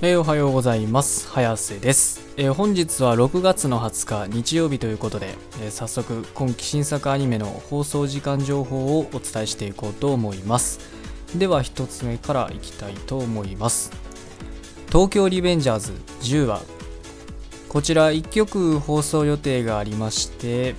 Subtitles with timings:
[0.00, 1.26] えーおはようございます。
[1.28, 10.78] 早瀬です、えー本日は6月の20日日曜日ということで、えー早速今期新作アニメの放送時間情報をお伝えしていこうと思います。
[11.34, 13.90] では1つ目からいきたいと思います。
[14.86, 16.62] 東京リベンジャーズ10話。
[17.68, 20.76] こちら1曲放送予定がありまして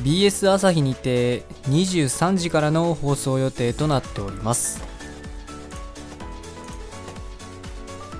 [0.00, 4.93] BS 朝日にて23時からの放送予定となっております。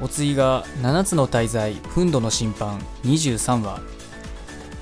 [0.01, 3.80] お次が7つの大罪憤怒の審判23話。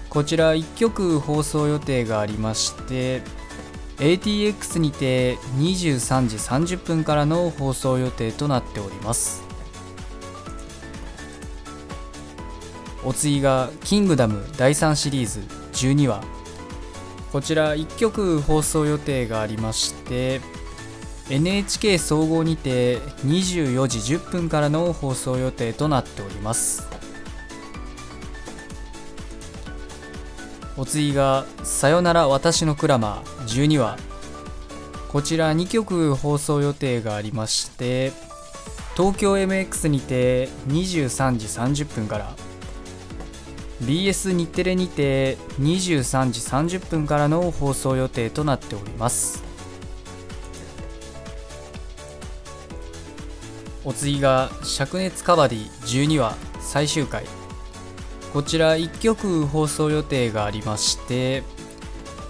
[0.08, 3.22] こちら1曲放送予定がありまして
[3.96, 9.42] ATX にて23時30分からの放送予定となっております。
[13.04, 15.40] お次が「キングダム」第3シリーズ
[15.72, 16.22] 12話。
[17.32, 20.42] こちら1曲放送予定がありまして
[21.28, 26.86] NHK 総合にて24時10分からの放送予定となっております。
[30.76, 34.12] お次が「さよなら私のクラマー」12話。
[35.12, 38.12] こちら2曲放送予定がありまして
[38.96, 41.46] 東京 MX にて23時
[41.84, 42.34] 30分から
[43.82, 46.40] BS 日テレにて23時
[46.78, 49.51] 30分からの放送予定となっております。
[53.84, 57.24] お次が「灼熱カバディ12話最終回」
[58.32, 61.42] こちら1曲放送予定がありまして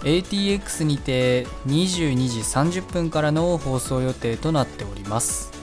[0.01, 5.53] ATX にて22時30分からの放送予定となっております。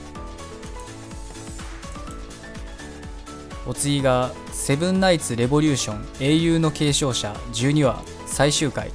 [3.67, 8.91] お次が「セブンナイツ・レボリューション英雄の継承者12話最終回」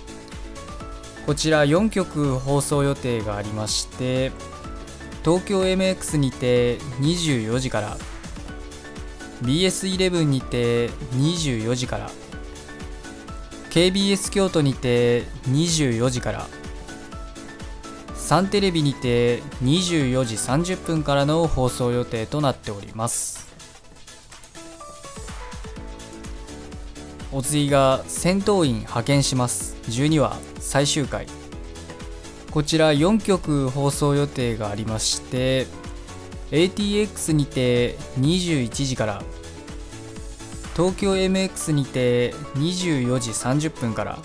[1.25, 4.33] こちら4曲放送予定がありまして
[5.27, 7.97] 東京 MX にて24時から
[9.43, 12.11] BS11 にて24時から
[13.71, 16.47] KBS 京都にて24時から
[18.15, 23.49] サンテレビにて24時30分からの放送予定となっております。
[27.33, 29.77] お次が戦闘員派遣します。
[29.89, 31.46] 12話最終回。
[32.57, 35.67] こちら4曲放送予定がありまして
[36.53, 39.23] ATX にて21時から
[40.75, 44.19] 東京 MX にて24時30分から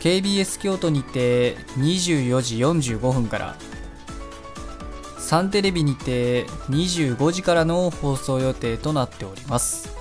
[0.00, 2.56] KBS 京都にて24時
[2.96, 3.56] 45分から
[5.18, 9.94] サンテレビにて25時からの放送予定となっております。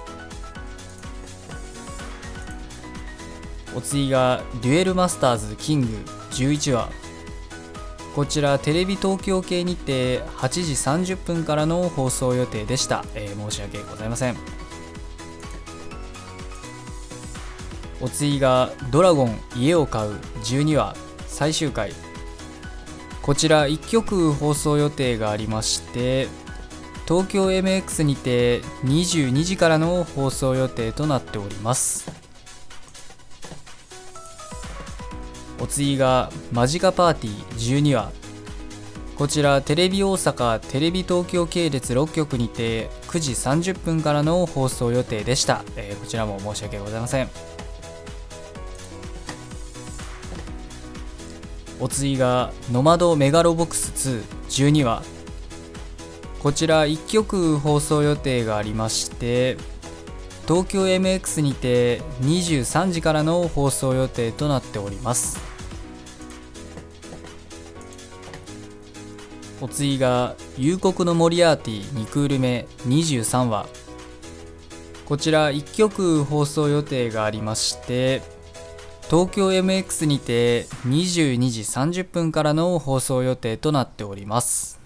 [3.76, 6.23] お次がデュエルマスターズキング。
[6.34, 6.90] 11話。
[8.16, 10.50] こちらテレビ東京系にて8
[11.04, 14.36] 時30分からの放送予定でした、えー申し訳ございません。
[18.02, 20.12] お次がドラゴン家を買う。
[20.44, 20.96] 12話
[21.26, 21.94] 最終回。
[23.24, 26.28] こちら1曲放送予定がありまして
[27.08, 32.23] 東京 MX にて22時からの放送予定となっております。
[35.64, 38.12] お次がマジカパーティー12話
[39.16, 47.30] こちらテレビ大阪テレビ東京系列6局にて9時30分からの放送予定でした、えーこちらも申し訳ございません。
[51.80, 55.02] お次がノマドメガロボックス212話
[56.42, 59.58] こちら1曲放送予定がありまして
[60.46, 65.53] 東京 MX にて23時からの放送予定となっております。
[69.64, 73.66] お次が「夕刻のモリアーティ2クール目23話」
[75.08, 78.22] こちら1曲放送予定がありまして
[79.10, 84.82] 東京 MX にて22時30分からの放送予定となっております。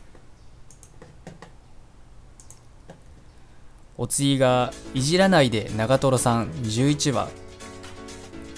[3.98, 7.30] お次が「いじらないで長瀞さん11話」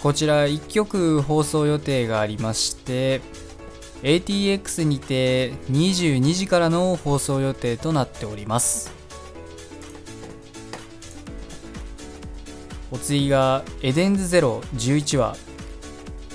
[0.03, 3.21] こちら1曲放送予定がありまして
[4.03, 8.99] ATX にて22時からの放送予定となっております。
[12.91, 15.37] お次が「エデンズゼロ11話」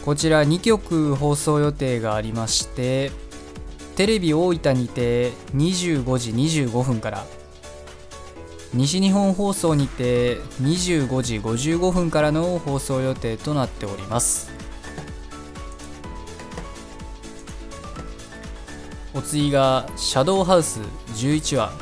[0.05, 3.11] こちら2曲放送予定がありまして
[3.97, 7.27] テレビ大分にて25時25分から
[8.73, 14.64] 西日本放送にて25時55分からの放送予定となっております。
[19.15, 20.81] お次が「シャドウハウス
[21.15, 21.73] 11話」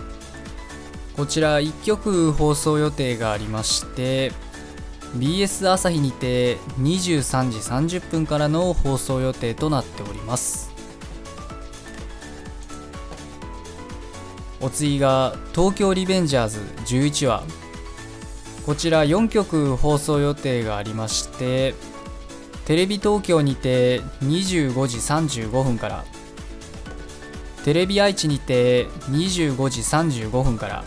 [1.17, 4.33] こちら1曲放送予定がありまして
[5.17, 10.71] BS 朝日にて23時30分からの放送予定となっております。
[14.61, 17.43] お次が東京リベンジャーズ11話。
[18.65, 21.75] こちら4曲放送予定がありまして
[22.65, 26.05] テレビ東京にて25時35分から
[27.65, 30.85] テレビ愛知にて25時35分から。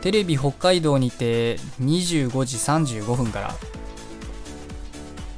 [0.00, 3.54] テレビ北海道にて25時35分から。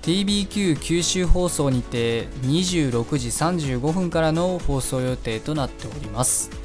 [0.03, 6.62] TBQ 九州放送にて26時35分からの放送予定となっております。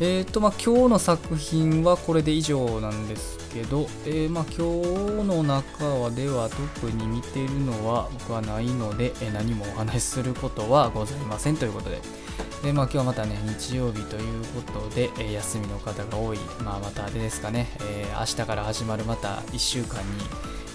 [0.00, 12.00] え、ー、とまあ今日の作品はこれで以上なんですけど、えー、まあ今日の中では特に見ているのは僕はないので、え何もお話しすることはございませんということで。
[12.62, 20.06] で、まあ、今日はまたね、日曜日ということで、え、休みの方が多い、まあ、またあれですかね、えー、明日から始まるまた1週間に、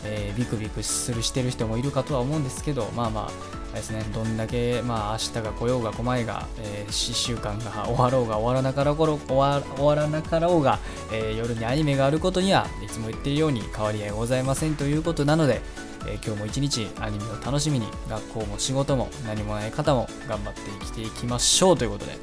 [0.05, 10.79] えー、ビクビクするしてる人もいるかとは思うんですけど、まあまあ、ですね、どんだけ、まあ、明日が来ようが来まいが、えー、1週間が終わろうが終わらなかろう終わ終わらなかろうが、
[11.11, 15.61] えー、夜にアニメがあることにはいつも言っているように変わり合いございませんということなので、
[16.07, 22.13] えー、今日も一日アニメを楽しみに学校も仕事も何もない方も頑張って生きていきましょうということで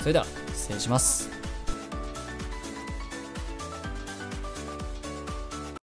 [0.00, 1.39] それでは失礼します。